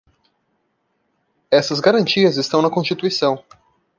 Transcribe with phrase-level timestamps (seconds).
[1.51, 3.45] Essas garantias estão na Constituição.